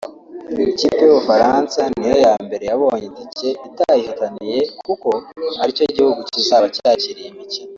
[0.71, 5.09] Ikipe y’u Bufaransa niyo ya mbere yabonye itike itayihataniye kuko
[5.61, 7.69] ari cyo gihugu kizaba cyakiriye imikino